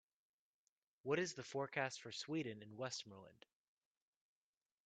[1.03, 3.45] what is the forecast for Sweden in Westmoreland